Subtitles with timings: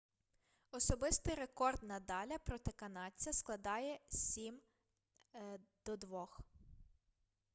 [0.71, 3.99] особистий рекорд надаля проти канадця складає
[5.85, 6.27] 7-2